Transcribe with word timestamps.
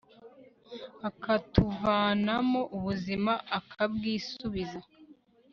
akatuvanamo 1.09 2.61
ubuzima 2.77 3.33
akabwisubiza 3.57 4.79